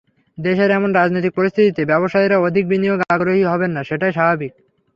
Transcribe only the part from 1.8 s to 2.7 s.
ব্যবসায়ীরা অধিক